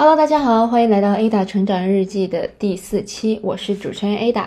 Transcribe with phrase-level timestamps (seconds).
[0.00, 4.46] Hello，大家好，欢迎来到 Ada 成长日记的第四期，我是主持人 Ada。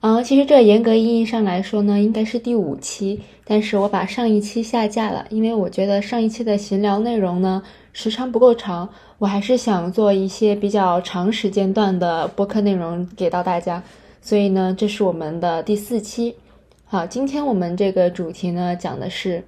[0.00, 8.88] 嗯，其实这严格意义上来说呢，应该是第五期，但是我把上一期下架了，因为我觉得上一期的闲聊内容呢时长不够长，
[9.18, 13.82] 我还是想做一些比较长时间段的播客内容给到大家，
[14.22, 16.34] 所以呢，这是我们的第四期。
[16.86, 19.44] 好，今天我们这个主题呢讲的是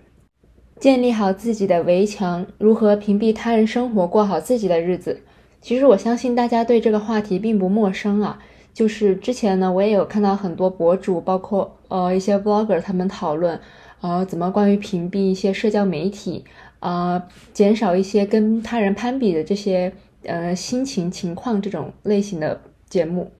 [0.78, 5.18] 建立好自己的围墙，如何屏蔽他人生活，过好自己的日子。
[5.60, 8.38] 其实我相信大家对这个话题并不陌生啊，
[8.72, 13.60] 就是之前呢，我也有看到很多博主，包括呃一些 vlogger 他们讨论，
[14.00, 16.44] 呃怎么关于屏蔽一些社交媒体，
[16.80, 17.22] 呃
[17.52, 19.92] 减少一些跟他人攀比的这些
[20.24, 23.30] 呃心情情况这种类型的节目。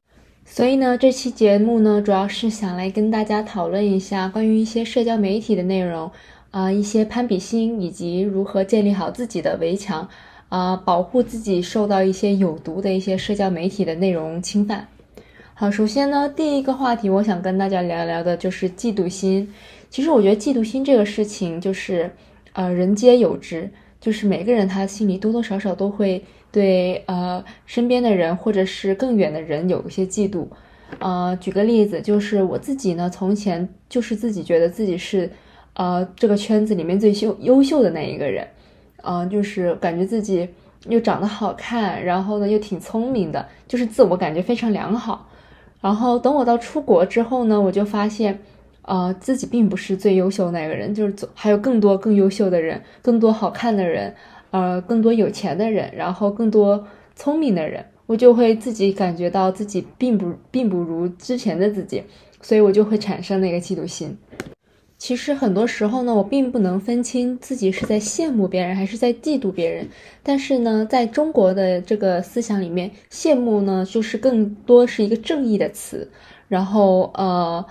[0.44, 6.11] 所以呢，这期节目呢，主要是想来跟大家讨论一下关于一些社交媒体的内容，
[6.50, 10.08] 啊一些攀比心以及如何建立好自己的围墙。
[10.48, 14.88] 啊，保护自己受到一些有毒的一些社交媒体的内容侵犯。
[15.55, 19.52] 好，首先呢，第一个话题我想跟大家聊聊的就是嫉妒心。
[19.90, 22.10] 其实我觉得嫉妒心这个事情就是，
[22.52, 23.68] 呃，人皆有之，
[24.00, 30.46] 就是每个人他心里多多少少都会对呃身边的人或者是更远的人有一些嫉妒。
[31.00, 35.30] 呃，举个例子，就是我自己呢，从前就是自己觉得自己是
[35.74, 38.46] 呃这个圈子里面最秀优秀的那一个人。
[39.02, 40.48] 嗯，就是感觉自己
[40.88, 45.28] 又长得好看，然后呢又挺聪明的，就是自我感觉非常良好。
[45.80, 48.38] 然后等我到出国之后呢，我就发现，
[48.82, 54.12] 呃，自己并不是最优秀那个人，就是还有更多更优秀的人，更多好看的人，
[54.50, 62.02] 呃，更多有钱的人，然后更多聪明的人，我就会自己感觉到自己并不并不如之前的自己，
[62.42, 64.18] 所以我就会产生那个嫉妒心。
[64.98, 69.89] 其实很多时候呢，我并不能分清自己是在羡慕别人还是在嫉妒别人。
[70.25, 76.11] 但是呢，在中国的这个思想里面，羡慕呢就是更多是一个正义的词，
[76.48, 77.64] 然后呃，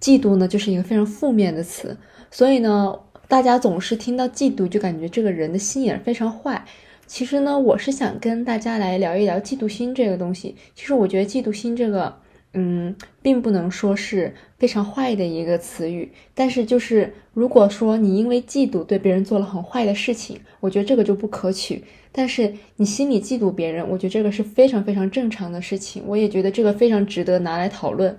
[0.00, 1.96] 嫉妒呢就是一个非常负面的词。
[2.32, 2.98] 所以呢，
[3.28, 6.64] 大家总是听到嫉妒就感觉这个人的心眼非常坏。
[7.06, 10.56] 其实呢，我是想跟大家来聊一聊嫉妒心这个东西。
[10.74, 12.16] 其实我觉得嫉妒心这个。
[12.54, 21.82] 嗯，并不能说是非常坏的一个词语，但是就是如果说你因为嫉妒对别人做了很坏的事情，我觉得这个就不可取。
[22.12, 28.16] 但是你心里嫉妒别人，我觉得这个是非常非常正常的事情，我也觉得这个非常值得拿来讨论。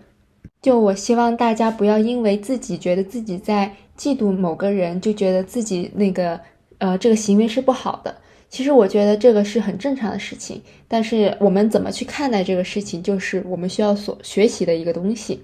[0.62, 6.42] 就我希望大家不要因为自己觉得自己在嫉妒某个人，就觉得自己那个
[6.80, 8.14] 呃这个行为是不好的。
[8.50, 15.44] 其实我觉得这个是很正常的事情，但是我们怎么去看待这个事情，就是我们需要所学习的一个东西。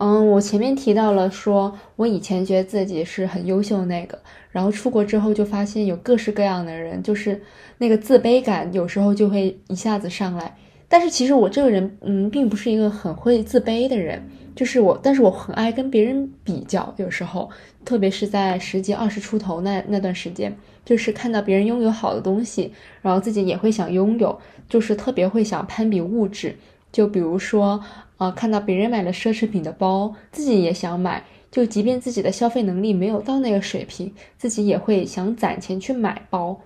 [0.00, 4.18] 嗯，我前面提到了，说我以前觉得自己是很优秀那个，
[4.52, 7.40] 然后出国之后就发现有各式各样的人，就是
[7.78, 10.56] 那个自卑感有时候就会一下子上来。
[10.86, 14.22] 但是其实我这个人，嗯，并不是一个很会自卑的人，
[14.58, 17.48] 就是我，但是我很爱跟别人比较，有时候，
[17.84, 20.52] 特别是在十几、二十出头那那段时间。
[20.84, 24.36] 就是看到别人拥有好的东西，然后自己也会想拥有，
[24.68, 26.56] 就是特别会想攀比物质。
[26.90, 27.80] 就比如说，
[28.16, 31.22] 呃，看到别人买了奢侈品的包，自己也想买。
[31.52, 36.58] 就即便自己的消费能力没有到那个水平，自己也会想攒钱去买包。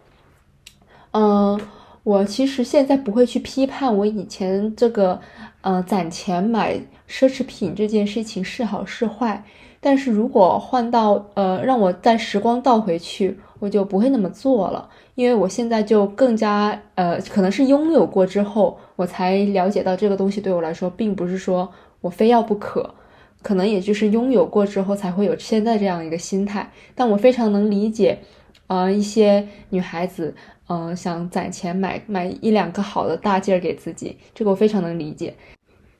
[1.10, 1.60] 嗯，
[2.04, 5.20] 我其实现在不会去批判我以前这个，
[5.60, 6.80] 呃，攒钱买
[7.12, 9.44] 奢侈品这件事情是好是坏。
[9.84, 13.38] 但是如果换到，呃，让我在时光倒回去。
[13.62, 22.92] 我就不会那么做了，因为我现在就更加呃，可能是拥有过之后，我才了解到这个东西对我来说，并不是说我非要不可，
[23.40, 26.68] 可能也就是拥有过之后才会有现在这样一个心态。
[26.96, 28.18] 但我非常能理解，
[28.66, 30.34] 呃，一些女孩子，
[30.68, 35.32] 嗯，想攒钱买买一两个好的大件儿给自己，这个我非常能理解。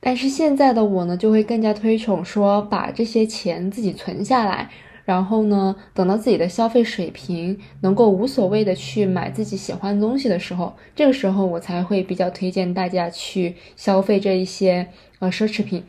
[0.05, 4.69] 但是现在的我呢，就会更加推崇说，把这些钱自己存下来。
[5.05, 14.87] 然后呢，等到自己的消费水平能够无所谓的去买自己喜欢的东西的时候，这个时候我才会比较推荐大家去消费这一些
[15.19, 15.83] 呃奢侈品，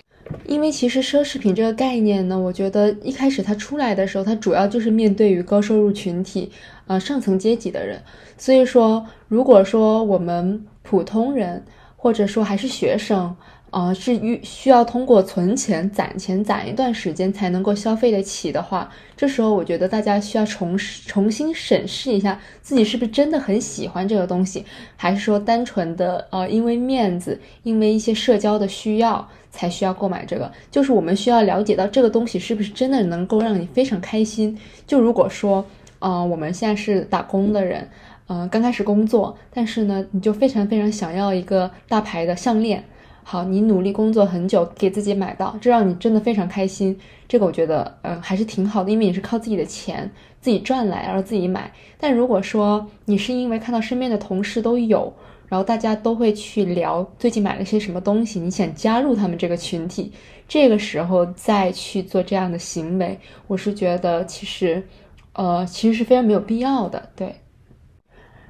[0.47, 6.51] 因为其实奢侈品这个概念呢，我觉得一开始它出来的时候，它主要就是面对于高收入群体，
[6.89, 8.03] 呃上层阶级的人，
[8.37, 11.65] 所以说如果说我们普通人
[11.97, 13.37] 或者说还是学生。
[13.75, 24.65] 啊，是需需要通过存钱、攒钱、攒一段时间才能够消费得起的话，这时候我觉得大家需要重重新审视一下自己是不是真的很喜欢这个东西，
[24.97, 30.49] 还是说单纯的呃因为面子、因为一些社交的需要才需要购买这个？
[30.71, 34.57] 就是我们需要了解到这个东西是不是真的能够让你非常开心。
[34.87, 35.67] 就如果说，
[35.99, 37.89] 呃，我们现在是打工的人。
[38.27, 42.83] 嗯，刚开始工作，但是呢，你就非常非常想要一个大牌的项链。
[43.27, 46.97] 好，你努力工作很久，给自己买到，这让你真的非常开心。
[47.27, 50.09] 这个我觉得，嗯，还是挺好的，因为你是靠自己的钱
[50.43, 51.73] 自己赚来，然后自己买。
[51.99, 55.11] 但如果说你是因为看到身边的同事都有，
[55.49, 60.13] 然后大家都会去聊最近买了些什么东西，你想加入他们这个群体，
[60.47, 64.87] 这个时候再去做这样的行为，我是觉得其实，
[65.33, 67.35] 呃，其实是非常没有必要的，对。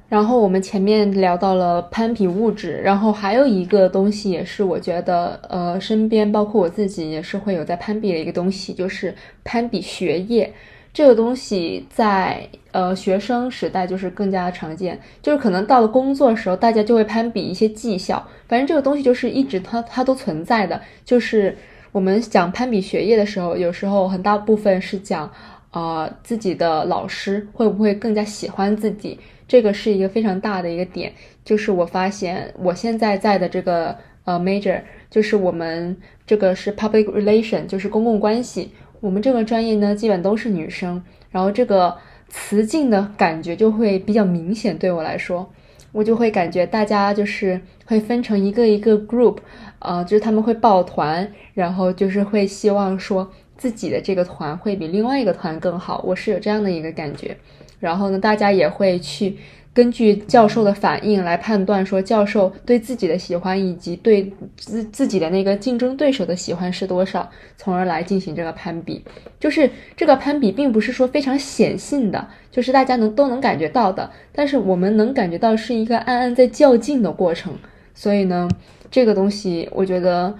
[0.07, 9.13] 然后我们前面聊到了攀比物质，然后还有一个东西也是我觉得，呃，身边包括我自己也是会有在攀比的一个东西，就是
[9.43, 10.53] 攀比学业。
[10.93, 18.25] 这个东西在呃学生时代就是更加常见，就是可能到了工作的时候，大家就会攀比一些绩效。
[18.47, 20.79] 反正这个东西就是一直它它都存在的。
[21.03, 21.57] 就是
[21.91, 25.29] 我们讲攀比学业的时候，有时候很大部分是讲，
[25.71, 29.19] 呃，自己的老师会不会更加喜欢自己。
[29.47, 31.13] 这个是一个非常大的一个点，
[31.43, 35.95] 就是我发现我现在在的这个呃 major，就是我们
[36.25, 38.71] 这个是 public relation，就是公共关系。
[39.01, 41.95] 我们这个专业呢，基本都是女生，然后这个
[42.29, 44.75] 雌竞的感觉就会比较明显。
[44.75, 45.47] 对我来说，
[45.91, 49.37] 我就会感觉大家就是会分成一个一个 group，
[49.77, 56.03] 呃，就是他们会抱团，然后就是会希望说自己的这个团会比另外一个团更好。
[56.03, 57.37] 我是有这样的一个感觉。
[57.79, 59.37] 然后呢，大家也会去
[59.73, 69.03] 根据教授的反应来判断，说教授对自己的喜欢以及对自自己的那个竞争对手的喜欢是多少，从而来进行这个攀比。
[69.39, 74.09] 就是这个攀比并不是说非常显性的，就是大家能都能感觉到的。
[74.31, 77.53] 但是我们能感觉到是一个暗暗在较劲的过程。
[77.93, 78.47] 所以呢，
[78.89, 80.33] 这个东西我觉得，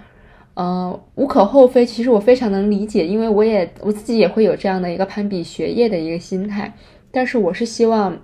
[0.54, 1.84] 呃，无可厚非。
[1.84, 6.72] 其实我非常能理解，因为我也我自己也会有这样的一个攀比学业的一个心态。
[7.16, 8.18] 但是我是希望，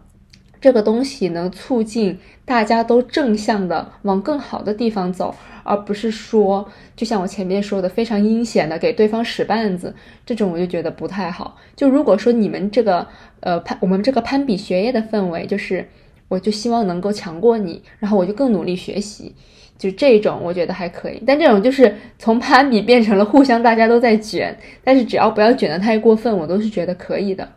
[0.60, 5.34] 这个东西能促进大家都正向的往更好的地方走，
[5.64, 9.94] 而不是说，就像我前面说的，非常阴险的给对方使绊子，
[10.26, 11.56] 这种我就觉得不太好。
[11.74, 13.08] 就如果说你们这个，
[13.40, 15.88] 呃攀我们这个攀比学业的氛围，就是
[16.28, 19.34] 我就希望能够强过你，然后我就更努力学习，
[19.78, 21.22] 就这种我觉得还可以。
[21.26, 24.54] 但这种就是从攀比变成了互相大家都在卷，
[24.84, 27.48] 但是只要不要卷得太过分，我都是觉得可以的。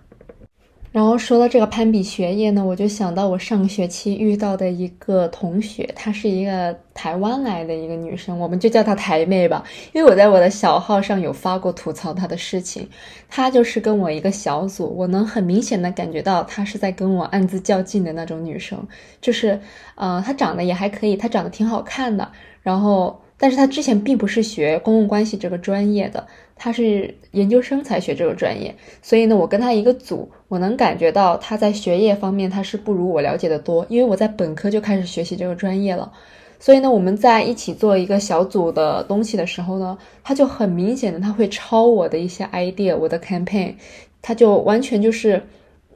[0.95, 9.62] 然后说到这个攀比学业呢，我就想到我上个学期遇到的一个同学，她是一个台湾来的一个女生，我们就叫她台妹吧，
[9.92, 12.88] 因为我在我的小号上有发过吐槽她的事情。
[13.27, 18.81] 她就是跟我一个小组，我能很明显的感觉到她是在跟我暗自较劲的那种女生，
[19.19, 19.59] 就是，
[19.95, 22.31] 呃，她长得也还可以，她长得挺好看的，
[22.63, 23.19] 然后。
[23.38, 26.25] 但是她之前并不是学公共关系这个专业的，
[26.56, 36.12] 他是研究生才学这个专业，所以呢，我跟他一个组，我能感觉到他在学业方面他是不如我了解的多，因为我在本科就开始学习这个专业了，
[36.60, 43.74] 所以呢，我们在一起做一个小组的东西的时候呢，他就很明显的他会抄我的一些 idea，我的 campaign，
[44.22, 45.42] 他就完全就是。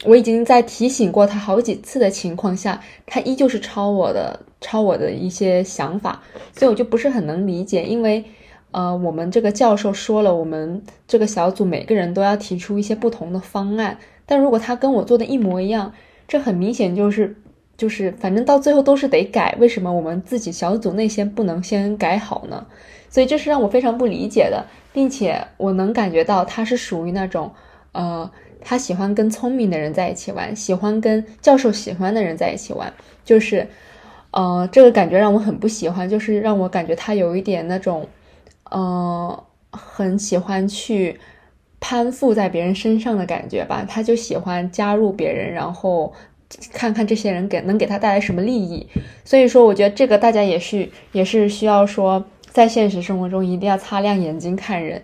[0.06, 6.24] 我已经在提醒过他好几次的情况下，他依旧是抄我的，抄我的一些想法，
[6.56, 7.83] 所以我就不是很能理解。
[7.83, 8.24] 因为，
[8.71, 15.94] 呃，我们这个教授说了，我们这个小组每个人都要提出一些不同的方案，但如果他跟我做的一模一样，
[16.28, 17.35] 这很明显就是，
[17.78, 19.56] 就是反正到最后都是得改。
[19.59, 22.66] 为什么我们自己小组内先不能先改好呢？
[23.09, 27.52] 所以这是让我非常不理解的，并且我能感觉到他是属于那种，
[27.92, 28.30] 呃。
[28.61, 32.92] 他喜欢跟聪明的人在一起玩，喜欢跟教授喜欢的人在一起玩，
[33.23, 33.66] 就是，
[34.31, 38.06] 呃，这个感觉让我很不喜欢，就是让我感觉他有一点那种，
[38.69, 41.19] 呃，很喜欢去
[41.80, 43.85] 攀附在别人身上的感觉吧。
[43.88, 46.14] 他就喜欢加入别人，然后
[46.73, 48.88] 看看这些人给能给他带来什么利益。
[49.23, 55.02] 所以说，我觉得这个大家也是也是需要说，在现实生活中一定要擦亮眼睛看人。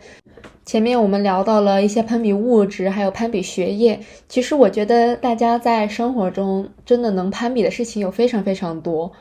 [0.65, 4.00] 前面我们聊到了一些攀比物质，还有攀比学业。
[4.27, 9.12] 其实我觉得大家在生活中真的能攀比的事情有非常非常多。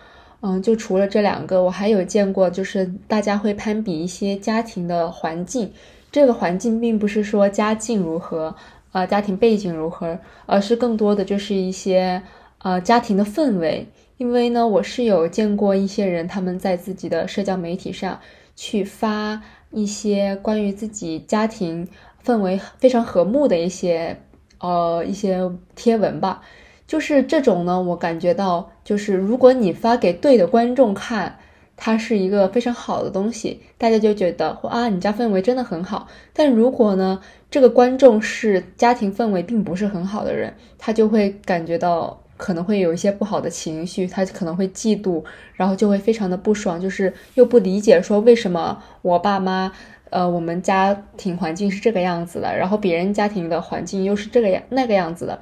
[0.46, 5.72] 嗯，就除了这两个，我还有见过，就是大家会攀比一些家庭的环境。
[6.12, 8.54] 这个环境并不是说家境如何，
[8.92, 12.22] 呃，家庭背景如何，而是更多的就是一些
[12.58, 13.86] 呃家庭的氛围。
[14.18, 18.20] 因为呢，我是有见过一些人，他们在自己的社交媒体上
[18.54, 19.40] 去发。
[19.76, 21.88] 一些关于自己家庭
[22.24, 24.16] 氛围非常和睦的一些
[24.60, 26.42] 呃一些贴文吧，
[26.86, 31.38] 就是这种呢，我感觉到就是如果你发给对的观众看，
[31.76, 36.06] 它是一个非常好的东西，大家就觉得啊，你家氛围真的很好。
[36.32, 45.24] 但如果呢，这个观众是家庭氛围并不是很好的人，他就会感觉到可能会有一些不好的情绪，他可能会嫉妒，
[45.54, 49.72] 然后就会非常的不爽，就是又不理解说为什么我爸妈，
[50.10, 55.40] 呃，我们家庭环境是这个样子的，然后别人家庭的环境又是这个样那个样子的。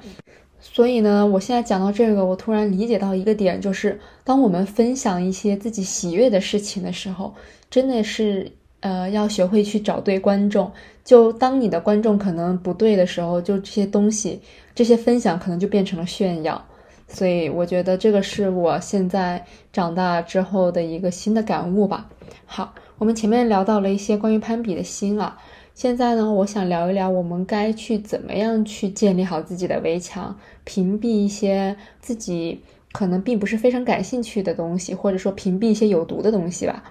[0.65, 7.35] 所以呢，我现在讲到这个，我突然理解到一个点，就是当我们分享一些自己喜悦的事情的时候，
[7.69, 10.71] 真的是呃要学会去找对观众。
[11.03, 14.39] 就当你的观众可能不对的时候，就这些东西，
[14.73, 16.65] 这些分享可能就变成了炫耀。
[17.09, 22.09] 所以我觉得这个是我现在长大之后的一个新的感悟吧。
[22.45, 25.37] 好，我们前面聊到了一些关于攀比的心啊。
[25.73, 32.61] 现在呢，我想聊一聊我们该去怎么样去建立好自己的围墙，屏蔽一些自己
[32.91, 36.83] 可能并不是非常感兴趣的东西，或者说屏蔽一些有毒的东西吧。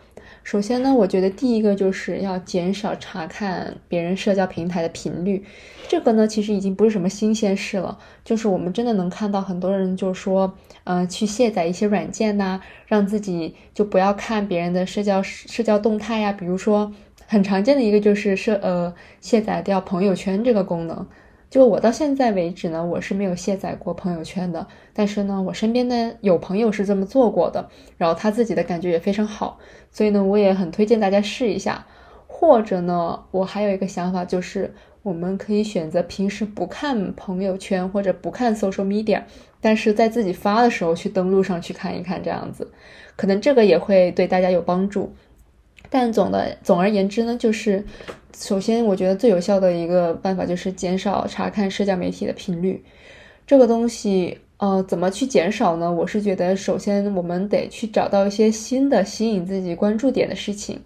[0.42, 5.44] 首先呢，我觉得第一个就是要减少查看别人社交平台的频率。
[5.88, 16.92] 这个呢，其实已经不是什么新鲜事了，就是我们真的能看到很多人就说，嗯，去卸载一些软件呐，让自己就不要看别人的社交社交动态呀，比如说。
[17.32, 21.06] 很常见的一个就是设呃卸载掉朋友圈这个功能，
[21.48, 24.66] 就我到现在为止呢，我是没有卸载过朋友圈的。
[24.92, 29.58] 但是呢，我身边的有朋友是这么做过的，然后他自己的感觉也非常好，
[29.90, 31.86] 所以呢，我也很推荐大家试一下。
[32.26, 39.22] 或者呢，我还有一个想法，就是我们可以选择平时不看朋友圈或者不看 social media，
[39.58, 42.70] 但是在自己发的时候去登录上去看一看，这样子，
[43.16, 45.14] 可能这个也会对大家有帮助。
[45.94, 47.84] 但总的总而言之呢，就是
[48.34, 52.82] 首先我觉得最有效的一个办法就是减少查看社交媒体的频率。
[53.46, 55.92] 这个东西，呃，怎么去减少呢？
[55.92, 60.80] 我是觉得，首先我们得去找到一些新的吸引自己关注点的事情，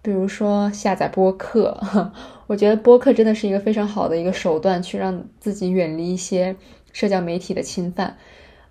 [0.00, 1.76] 比如说下载播客。
[2.46, 6.54] 我觉得播客真的是一个非常好的一个手段，去让自己远离一些
[6.92, 8.16] 社交媒体的侵犯。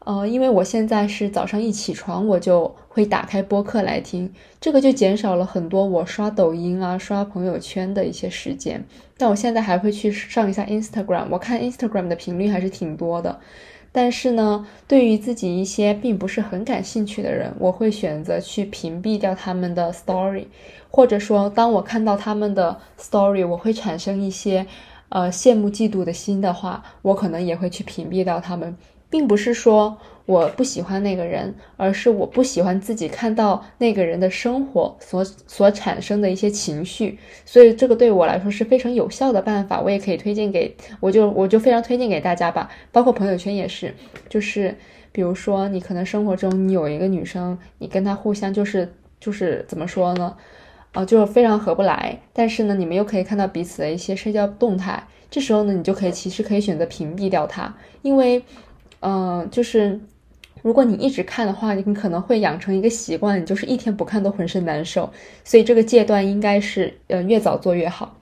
[0.03, 8.83] 呃，因为我现在是早上一起床，我就会打开播客来听，这个就减少了很多我刷抖音啊、刷朋友圈的一些时间。
[9.15, 13.39] 但我现在还会去上一下 Instagram，我看 Instagram 的频率还是挺多的。
[13.91, 20.45] 但是呢，对于自己一些并不是很感兴趣的人，我会选择去屏蔽掉他们的 story，
[20.89, 24.65] 或者说，当我看到他们的 story，我会产生一些
[25.09, 28.75] 呃羡慕嫉妒的心的话，我可能也会去屏蔽掉他们。
[29.11, 43.93] 并不是说我不喜欢那个人，而是我不喜欢自己看到那个人的生活所所产生的一些情绪，所以这个对我来说是非常有效的办法，我也可以推荐给，我就我就非常推荐给大家吧，包括朋友圈也是，
[44.29, 44.73] 就是
[45.11, 50.37] 比如说你可能生活中你有一个女生，你跟她互相就是就是怎么说呢，
[50.93, 58.41] 啊，就非常合不来，但是呢，你们又可以看到彼此的一些社交动态，这时候呢，你就可以其实可以选择屏蔽掉她，因为。
[59.01, 59.99] 嗯，就是
[60.63, 65.07] 如果你一直看的话，你可能会养成一个习惯，你就是一天不看都浑身难受。
[65.43, 68.17] 所以这个阶段应该是呃越早做越好。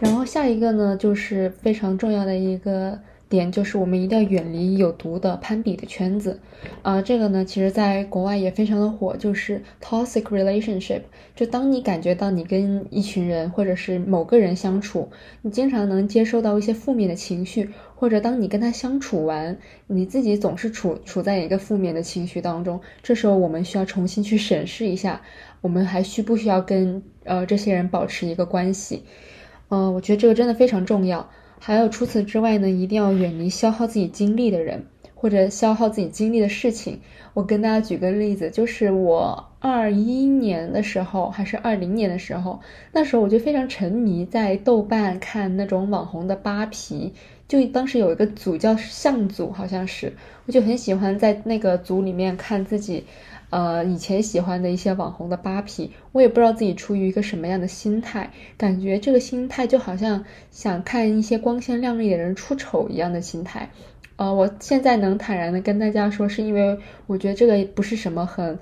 [0.00, 2.98] 然后下一个呢，就是非常重要的一个。
[3.28, 6.40] 点就是我们一定要远离有毒的攀比的圈子，
[6.82, 11.02] 啊，这个呢，其实在国外也非常的火，就是 toxic relationship。
[11.36, 15.10] 就当你感觉到你跟一群人或者是某个人相处，
[15.42, 25.20] 你经常能接收到一些负面的情绪，或者当你跟他相处完，你自己总是处处在一个负面的情绪当中，这时候我们需要重新去审视一下，
[25.60, 29.04] 我们还需不需要跟呃这些人保持一个关系？
[29.68, 31.28] 嗯，我觉得这个真的非常重要。
[31.60, 37.00] 还有除此之外呢，一定要远离消耗自己精力的人，或者消耗自己精力的事情。
[37.34, 42.60] 我跟大家举个例子，就是我二一年的时候，还是二零年的时候，
[42.92, 47.12] 那时候我就非常沉迷在豆瓣看那种网红的扒皮，
[47.46, 50.12] 就当时有一个组叫相组，好像是，
[50.46, 53.04] 我就很喜欢在那个组里面看自己。
[53.50, 63.70] 呃，以前喜欢的一些网红的扒皮，我也不知道自己出于一个什么样的心态，感觉这个心态就好像想看一些光鲜亮丽的人出丑一样的心态。
[64.16, 68.58] 呃，我现在能坦然的跟大家说，是因为我觉得这个不是什么很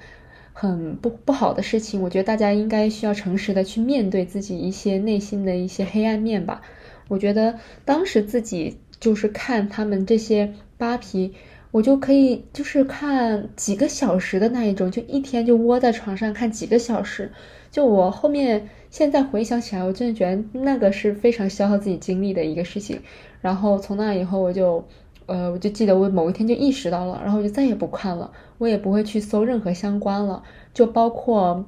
[0.53, 2.01] 很不不好的事情。
[2.03, 6.63] 我觉得大家应该需要诚实的去面对自己一些内心的一些黑暗面吧。
[7.09, 11.35] 我觉得当时自己就是看他们这些扒皮。
[11.77, 17.31] 我就可以就是看几个小时的那一种，就一天就窝在床上看几个小时。
[17.71, 22.99] 就我后面现在回想起来，我真的觉得那个是非常消耗自己精力的一个事情。
[23.43, 24.83] 然后从那以后，我就
[25.27, 30.43] 呃，我就记得我某一天就意识到了，然后我就再也不看了，我也不会去搜任何相关了。
[30.73, 31.63] 就包括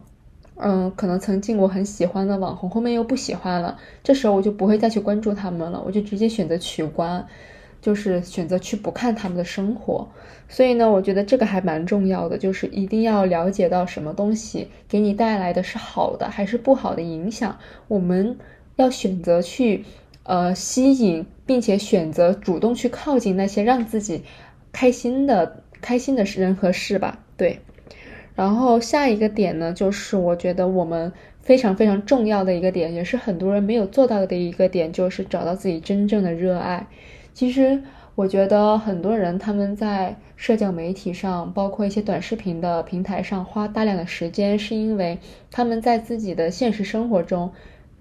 [0.56, 7.26] 嗯，可能曾经我很喜欢的网红，后面又不喜欢了，这时候我就不会再去关注他们了，我就直接选择取关。
[7.80, 10.08] 就是选择去不看他们的生活。
[10.48, 17.58] 所以呢，我觉得这个还蛮重要的，就是一定要了解到什么东西给你带来的是好的还是不好的影响，
[17.88, 18.38] 我们
[18.76, 19.84] 要选择去
[20.22, 24.22] 呃吸引，并且选择主动去靠近那些让自己
[24.72, 27.20] 开心的开心的人和事吧。
[27.36, 27.60] 对。
[28.34, 36.86] 然后下一个点呢，就是我觉得我们非常非常重要的一个点，也是很多人没有做到的一个点，就是找到自己真正的热爱。
[37.38, 37.80] 其实
[38.16, 45.20] 我觉得很多人他们在社交媒体上，包括一些短视频的平台上花大量的时间，是因为
[45.52, 47.52] 他们在自己的现实生活中，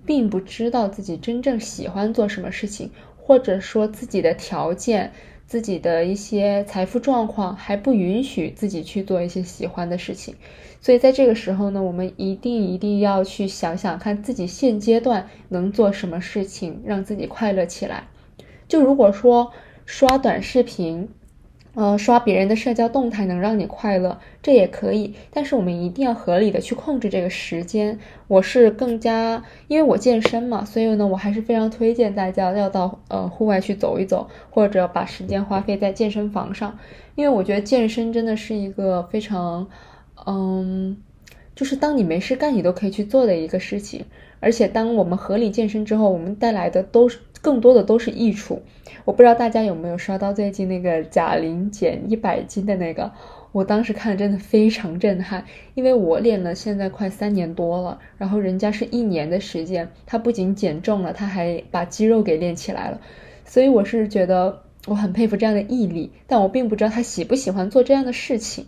[0.07, 5.11] 并不知道自己真正喜欢做什么事情，或者说自己的条件。
[5.45, 10.35] 自己的一些财富状况还不允许自己去做一些喜欢的事情，
[10.81, 18.07] 所以在这个时候呢，我们一定一定要去想想看自己现阶段能做什么事情让自己快乐起来。
[18.67, 19.51] 就如果说
[19.85, 21.09] 刷短视频。
[21.79, 27.99] 呃，刷别人的社交动态能让你快乐，这也可以，但是我们一定要合理的去控制这个时间。
[28.27, 36.79] 我是更加，因为我健身嘛，所以呢，我还是非常推荐大家要到呃户外去走一走，或者把时间花费在健身房上，
[37.13, 39.67] 因为我觉得健身真的是一个非常，
[40.25, 40.97] 嗯，
[41.53, 44.03] 就是当你没事干，你都可以去做的一个事情。
[44.39, 47.19] 而且当我们合理健身之后，我们带来的都是。
[47.39, 48.63] 更多的都是益处，
[49.05, 53.11] 我不知道大家有没有刷到最近那个贾玲减一百斤的那个，
[53.51, 62.99] 我当时看真的非常震撼，因为我练了现在快三年多了，然后人家是一年的时间，她不仅减重了，她还把肌肉给练起来了，
[63.45, 68.65] 所以我是觉得我很佩服这样的毅力，但我并不知道她喜不喜欢做这样的事情。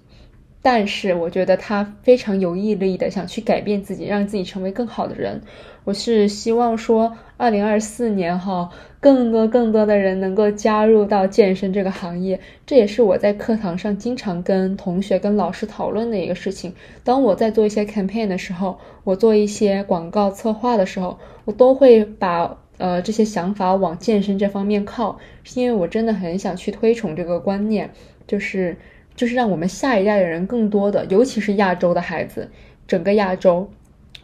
[0.62, 5.42] 但是我觉得他非常有毅力的想去改变自己，让自己成为更好的人。
[5.86, 12.40] 我是希望说，二零二四年哈，更多更多的人能够加入到健身这个行业。
[12.68, 16.74] 这也是我在课堂上经常跟同学、跟老师讨论的一个事情。
[17.04, 27.90] 当我在做一些 campaign 的时候，我做一些广告策划的时候，我都会把呃这些想法往健身这方面靠，是因为我真的很想去推崇这个观念，
[28.28, 28.76] 就是。
[29.20, 32.50] 就是让我们下一代的人更多的，尤其是亚洲的孩子，
[32.88, 33.70] 整个亚洲，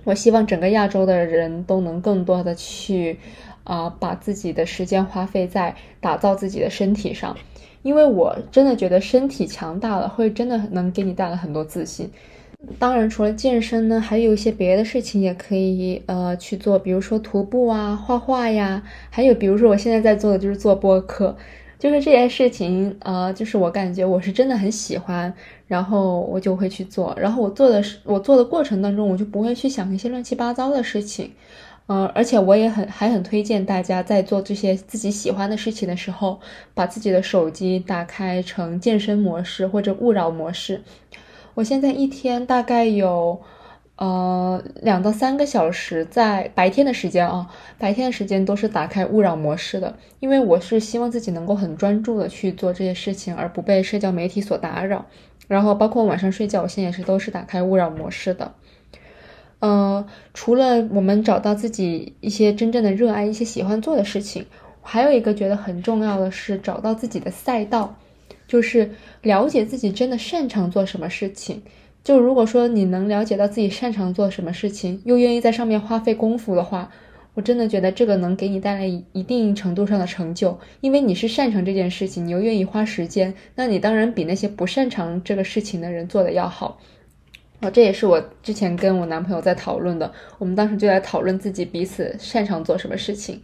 [0.06, 3.20] 我希望整个亚洲的人都能更多的去，
[3.66, 7.36] 啊，把自己的时间花费在打造自己的身体上，
[7.84, 12.10] 因为我真的觉得身体强大了，会真的能给你带来很多自信。
[12.80, 21.36] 当然，除了健身呢，还有一些别的事情也可以呃去做，比如说徒步啊、画画呀，还有比如说我现在在做的就是做播客。
[21.78, 25.34] 就是这件事情，呃，就是我感觉我是真的很喜欢，
[25.68, 27.16] 然后我就会去做。
[27.20, 31.32] 然后我做的是，我做的过程当中，我就不会去想一些乱七八糟的事情，
[31.88, 36.40] 嗯，而且我也很还很推荐大家在做这些自己喜欢的事情的时候，
[36.74, 40.82] 把自己的手机打开成健身模式或者勿扰模式。
[41.56, 43.42] 我现在一天大概有。
[43.98, 55.06] 呃，两到三个小时在白天的时间啊，白天的时间都是打开勿扰模式的，因为我是希望自己能够很专注的去做这些事情，而不被社交媒体所打扰。
[55.48, 58.54] 然后包括晚上睡觉，我现在也是都是打开勿扰模式的。
[59.60, 64.46] 呃，除了我们找到自己一些真正的热爱、一些喜欢做的事情，
[64.82, 67.96] 还有一个觉得很重要的是找到自己的赛道，
[68.46, 71.64] 就是了解自己真的擅长做什么事情。
[72.06, 76.92] 就如果说你能了解到自己擅长做什么事情，又愿意在上面花费功夫的话，
[77.34, 86.80] 我真的觉得这个能给你带来一定程度上的成就，因为你是擅长这件事情，你又愿意花时间，那你当然比那些不擅长这个事情的人做的要好。
[87.62, 93.42] 哦，这也是我之前跟我男朋友在讨论的，我们当时就在讨论自己彼此擅长做什么事情，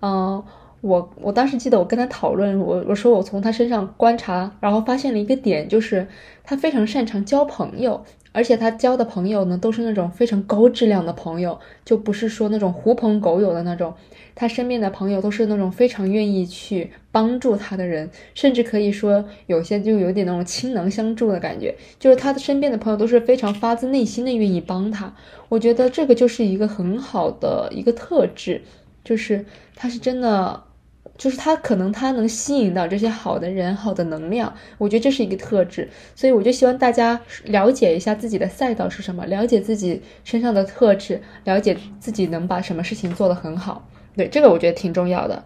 [0.00, 0.42] 嗯。
[0.82, 6.08] 我我当时记得我跟他讨论，我我说我从他身上观察，然后发现了一个点，就是
[6.42, 13.94] 他非常擅长交朋友，而且他交的朋友呢都是那种非常高质量的朋友，就不是说那种狐朋狗友的那种。
[14.34, 25.14] 他身边的朋友都是那种非常愿意去帮助他的人，甚至可以说有些就有点那种倾囊相助的感觉，就是他的身边的朋友都是非常发自内心的愿意帮他。
[25.48, 28.62] 我觉得这个就是一个很好的一个特质，
[29.04, 29.44] 就是
[29.76, 30.64] 他是真的。
[31.22, 43.88] 就是他可能他能吸引到这些好的人、好的能量，我觉得这是一个特质，所以我就希望大家了解一下自己的赛道是什么，了解自己身上的特质，了解自己能把什么事情做得很好。
[44.16, 45.44] 对这个我觉得挺重要的。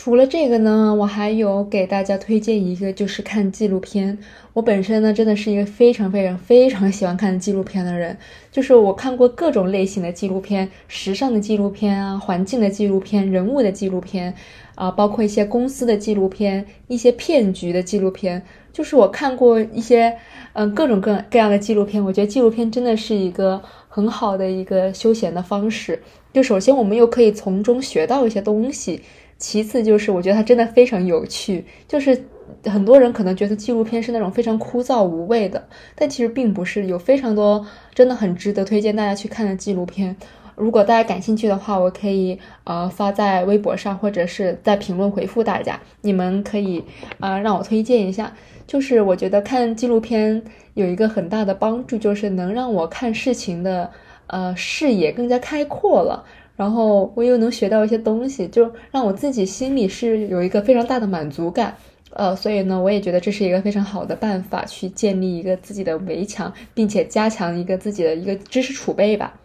[0.00, 4.16] 除了这个呢，我还有给大家推荐一个，就是看纪录片。
[4.52, 8.16] 我本身呢，真的是一个非常非常非常喜欢看纪录片的人。
[8.52, 14.32] 就是我看过各种类型的纪录片，时尚的纪录片啊，环境的纪录片，人物的纪录片，
[14.76, 18.40] 啊，包括一些公司的纪录片，一些骗局的纪录片。
[18.72, 20.16] 就是我看过一些，
[20.52, 22.04] 嗯，各种各各样的纪录片。
[22.04, 26.00] 我觉得纪录片真的是一个很好的一个休闲的方式。
[26.32, 29.02] 就首先，我们又可以从中学到一些东西。
[29.38, 31.64] 其次就是，我觉得它真的非常有趣。
[31.86, 32.20] 就是
[32.64, 40.14] 很多人可能觉得纪录片是那种非常枯燥无味的，但其实并不是，有非常多真的很值得推荐大家去看的纪录片。
[40.56, 45.80] 如果大家感兴趣的话，我可以呃发在微博上，或者是在评论回复大家。
[46.00, 46.82] 你们可以
[47.20, 48.32] 啊让我推荐一下。
[48.66, 50.42] 就是我觉得看纪录片
[50.74, 53.88] 有一个很大的帮助，就是能让我看事情的
[54.26, 56.24] 呃视野更加开阔了。
[56.58, 61.76] 然后我又能学到一些东西，就让我自己心里是有一个非常大的满足感，
[62.10, 69.38] 呃，所以呢，我也觉得这是一个非常好的办法，去建立一个自己的围墙，并且加强一个自己的一个知识储备吧。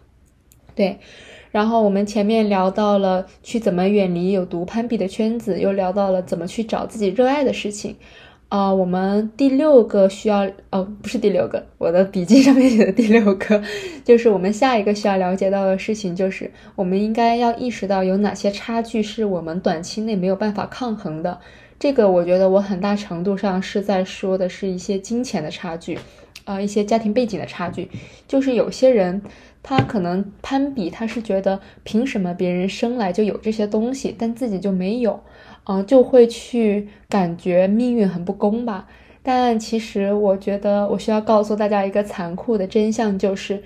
[0.74, 0.98] 对，
[1.52, 7.94] 然后我们前面聊到了去怎么远离有毒攀比的圈子，又聊到了怎么去找自己热爱的事情。
[8.54, 13.60] 啊，我们第六个需要哦，不是第六个，我的笔记上面写的第六个，
[14.04, 21.40] 就是我们下一个需要了解到的事情，就是我们应该要意识到有哪些差距是我们短期内没有办法抗衡的。
[21.80, 25.98] 这个我觉得我很大程度上是在说的是一些金钱的差距，
[26.44, 27.90] 啊，一些家庭背景的差距，
[28.28, 29.20] 就是有些人
[29.64, 35.18] 他可能攀比，他是觉得凭什么别人生来就有这些东西，但自己就没有。
[35.66, 38.86] 嗯，就会去感觉命运很不公吧。
[39.22, 43.62] 但其实我觉得，我需要告诉大家一个残酷的真相，就是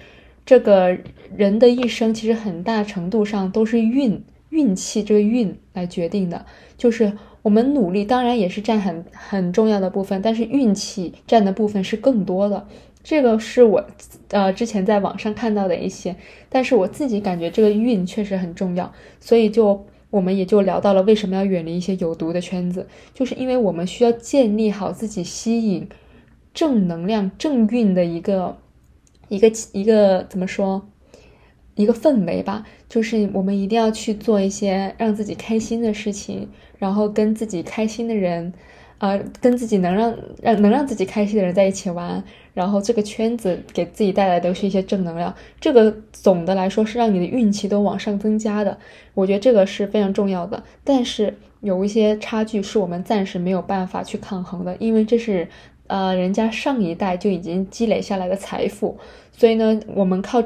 [0.46, 0.96] 这个
[1.36, 6.46] 人的一生其实很大程度上都是运运气这个运来决定的。
[6.76, 12.68] 就是我们努力当然也是占很很重要的部分，但是运气占的部分是更多的。
[13.02, 13.84] 这个是我
[14.30, 16.14] 呃之前在网上看到的一些，
[16.48, 19.84] 但是我自己感觉这个运确实很重要，所以就。
[20.10, 25.88] 我们也就聊到了为什么要远离一些有毒的圈子，就是因为我们需要建立好自己吸引
[26.54, 28.56] 正能量、正运的一个
[29.28, 30.88] 一个一个怎么说
[31.74, 32.66] 一个氛围吧。
[32.88, 38.54] 就是我们一定要去做一些让自己开心的事情，然后跟自己开心的人。
[38.98, 45.32] 啊，跟自己能让让能让自己开心的人在一起玩，然后这个圈子给自己带来都是一些正能量。
[45.60, 48.76] 这个总的来说是让你的运气都往上增加的，
[49.14, 50.62] 我觉得这个是非常重要的。
[50.82, 55.48] 但是有一些差距是我们暂时没有办法去抗衡的，因为这是
[55.86, 58.98] 呃人家上一代就已经积累下来的财富，
[59.32, 60.42] 所以呢，我们靠。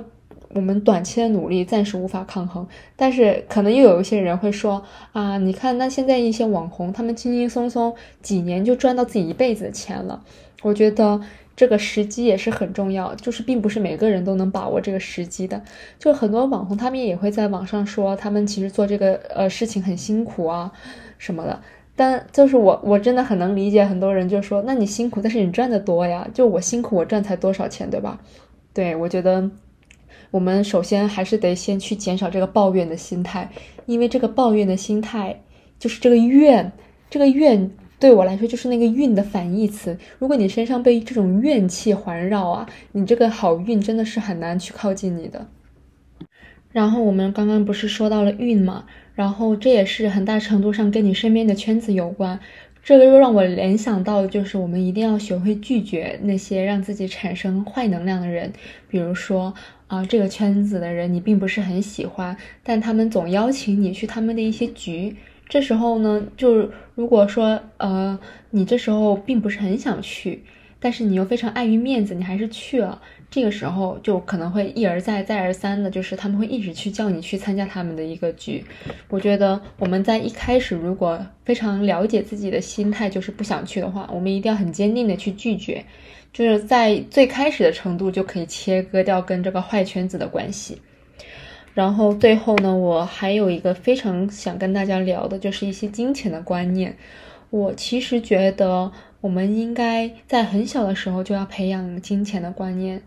[0.54, 10.22] 我们短期的努力暂时无法抗衡，但是可能又有一些人会说啊，你看那现在一些网红，他们轻轻松松几年就赚到自己一辈子的钱了。
[10.62, 11.20] 我觉得
[11.56, 15.62] 这个时机也是很重要，就是并不是每个人都能把握这个时机的。
[15.98, 20.70] 就很多网红，他们也会在网上说，他们其实做这个呃事情很辛苦啊
[21.16, 21.60] 什么的。
[21.96, 26.28] 但就是我我真的很能理解很多人就说，那你辛苦，但是你赚的多呀。
[26.34, 28.20] 就我辛苦，我赚才多少钱，对吧？
[28.74, 29.50] 对我觉得。
[30.32, 33.48] 我们首先还是得先去减少这个抱怨的心态，
[33.86, 35.42] 因为这个抱怨的心态
[35.78, 36.72] 就是这个怨，
[37.10, 39.96] 这个怨对我来说就是那个运的反义词。
[40.18, 45.46] 如果你身上被这种怨气环绕啊，你这个好运真的是很难去靠近你的。
[46.72, 52.40] 然后我们刚刚不是说到了运嘛，然后这也是很大程度上跟你身边的圈子有关。
[52.82, 58.52] 这个又让我联想到，就是我们一定要学会拒绝那些让自己产生坏能量的人，
[58.88, 59.54] 比如说
[59.92, 65.14] 啊，这个圈子的人你并不是很喜欢，但他们总邀请你去他们的一些局，
[65.50, 70.44] 这时候呢，就如果说呃，你这时候并不是很想去，
[70.80, 73.02] 但是你又非常碍于面子，你还是去了。
[73.32, 78.62] 这个时候就可能会一而再再而三的，就是他们会一直去叫你去参加他们的一个局。
[79.08, 85.82] 我觉得我们在一开始如果非常了解自己的心态，就是不想去的话，我们一定要很坚定的去拒绝，
[86.30, 90.82] 就是在最开始的程度就可以切割掉跟这个坏圈子的关系。
[91.72, 96.94] 然后最后呢，我还有一个非常想跟大家聊的，就是一些金钱的观念。
[97.48, 98.92] 我其实觉得。
[99.22, 103.00] 我们应该在很小的时候就要培养金钱的观念，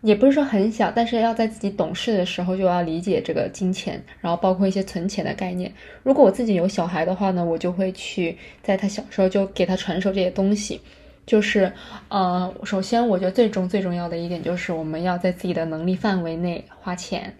[0.00, 5.70] 也不是说很小，但是要在自己懂事的时候就要理解这个金钱，然后包括一些存钱的概念。
[6.02, 10.80] 如果我自己有小孩的话呢，我就会去在他小时候就给他传授这些东西。
[11.26, 11.70] 就是，
[12.08, 17.30] 呃，首先我觉得最重最重要的一点就是我们要在自己的能力范围内花钱。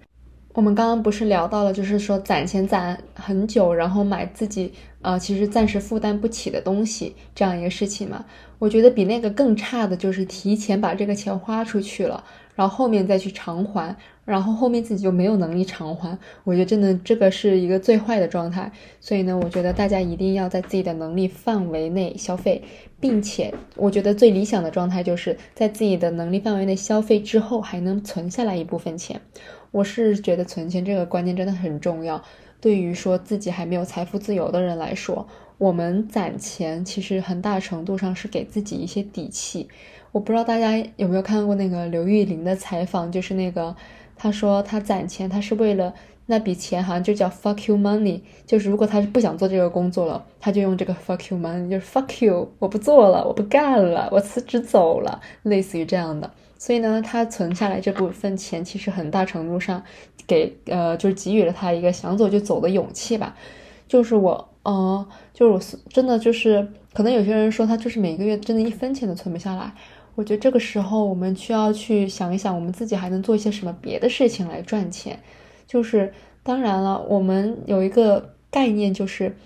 [0.53, 8.25] 我们刚刚不是聊到了，就是说攒钱攒很久，然后买自己呃其实暂时负担不起的东西这样一个事情嘛？
[8.59, 12.25] 我觉得比那个更差的就是提前把这个钱花出去了，
[12.57, 16.19] 然后后面再去偿还，然后后面自己就没有能力偿还。
[16.43, 18.73] 我觉得真的这个是一个最坏的状态。
[19.01, 22.61] 所以呢，我觉得大家一定要在自己的能力范围内消费，
[22.99, 29.21] 并且我觉得最理想的状态就是在自己的能力范围内消费之后还能存下来一部分钱。
[29.71, 32.21] 我是觉得存钱这个观念真的很重要。
[32.61, 35.27] 对于说自己还没有财富自由的人来说，
[35.59, 39.69] 我们攒钱其实很大程度上是给自己一些底气。
[40.11, 43.77] 我不知道大家有没有看过那个刘玉玲的采访，就是那个
[44.17, 45.95] 她说她攒钱，她是为了
[46.27, 56.31] 那笔钱，好像就叫 fuck you money，就是如果她是不想做这个工作了，她就用这个 fuck you money，就是 fuck you，我不做了，我不干了，我辞职走了，类似于这样的。
[56.59, 59.83] 所以呢，他存下来这部分钱，其实很大程度上
[60.27, 63.37] 给呃，就是给予了他一个想走就走的勇气吧。
[63.87, 69.73] 就是我，呃，就是我真的就是，可能有些人说他就是每个月真的一分钱都存不下来。
[70.17, 75.19] 我觉得这个时候我们需要去想一想，我们自己还能做一些什么别的事情来赚钱。
[75.67, 79.37] 就是当然了，我们有一个概念就是。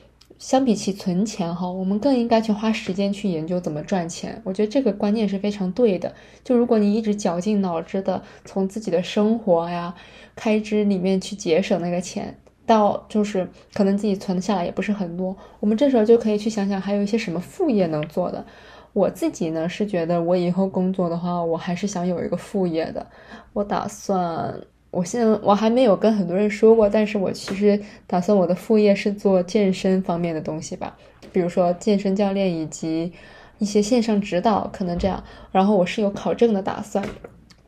[0.42, 4.42] 相比起存钱哈，我们更应该去花时间去研究怎么赚钱。
[4.42, 6.12] 我觉得这个观念是非常对的。
[6.42, 9.94] 就如果你一直绞尽脑汁的从自己的生活呀、
[10.34, 18.44] 开支里面去节省那个钱，到就是可能自己存下来也不是很多，我们这时候就可以去想想还有一些什么副业能做的。
[18.92, 23.06] 我自己呢是觉得我以后工作的话，我还是想有一个副业的。
[23.52, 24.60] 我打算。
[24.92, 30.96] 我现在我还没有跟很多人说过，但是我其实打算我的副业是做健身方面的东西吧，
[31.32, 33.10] 比如说健身教练以及
[33.58, 35.24] 一些线上指导，可能这样。
[35.50, 37.02] 然后我是有考证的打算，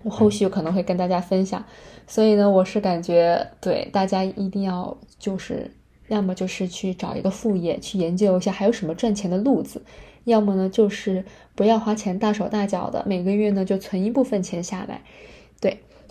[0.03, 1.65] 我后续可能会跟大家分享。
[2.07, 5.71] 所以呢，我是感觉对大家一定要就是
[6.09, 9.83] 要么就是去找一个副业去研究一下还有什么赚钱的路子，
[10.25, 15.01] 要么呢就是不要花钱大手大脚的，每个月呢就存一部分钱下来，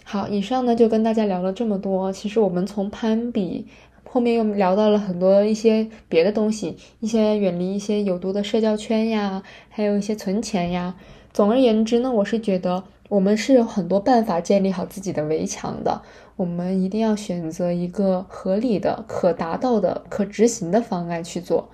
[0.04, 2.12] 好，以上呢就跟大家聊了这么多。
[2.12, 3.68] 其实我们从攀比
[4.04, 10.96] 后面又聊到了很多一些别的东西，一些远离一些有毒的社交圈呀，还有一些存钱呀。
[11.32, 16.02] 总而言之呢，我是觉得我们是有很多办法建立好自己的围墙的。
[16.36, 21.70] 我们一定要选择一个合理的、可达到的、可执行的方案去做。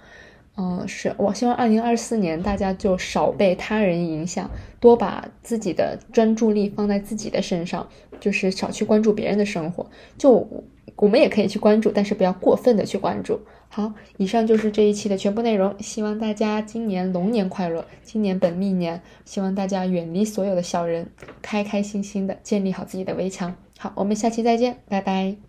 [0.62, 7.88] 嗯，是我希望二零二四年大家就少被他人影响，多把自己的专注力放在自己的身上，
[8.20, 9.90] 就是少去关注别人的生活。
[10.18, 10.46] 就
[10.98, 13.40] 我们也可以去关注，但是不要过分的去关注。
[13.70, 21.10] 好，以上就是这一期的全部内容，希望大家今年龙年快乐，今年本命年，希望大家远离所有的小人，
[21.42, 23.56] 开开心心的建立好自己的围墙。
[23.78, 25.49] 好，我们下期再见，拜拜。